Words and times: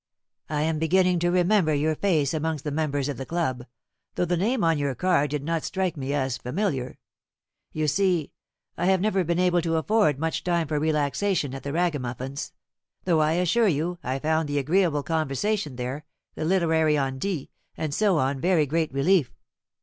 "I 0.49 0.63
am 0.63 0.79
beginning 0.79 1.19
to 1.19 1.29
remember 1.29 1.75
your 1.75 1.93
face 1.95 2.33
amongst 2.33 2.63
the 2.63 2.71
members 2.71 3.07
of 3.07 3.17
the 3.17 3.25
club, 3.27 3.67
though 4.15 4.25
the 4.25 4.35
name 4.35 4.63
on 4.63 4.79
your 4.79 4.95
card 4.95 5.29
did 5.29 5.43
not 5.43 5.63
strike 5.63 5.95
me 5.95 6.11
as 6.11 6.39
familiar. 6.39 6.97
You 7.71 7.87
see, 7.87 8.31
I 8.79 8.87
have 8.87 8.99
never 8.99 9.23
been 9.23 9.37
able 9.37 9.61
to 9.61 9.75
afford 9.75 10.17
much 10.17 10.43
time 10.43 10.65
for 10.67 10.79
relaxation 10.79 11.53
at 11.53 11.61
the 11.61 11.71
Ragamuffins', 11.71 12.51
though 13.03 13.21
I 13.21 13.33
assure 13.33 13.67
you 13.67 13.99
I 14.01 14.17
found 14.17 14.49
the 14.49 14.57
agreeable 14.57 15.03
conversation 15.03 15.75
there, 15.75 16.03
the 16.33 16.45
literary 16.45 16.97
on 16.97 17.19
dits, 17.19 17.51
and 17.77 17.93
so 17.93 18.17
on, 18.17 18.37
a 18.37 18.41
very 18.41 18.65
great 18.65 18.91
relief. 18.91 19.31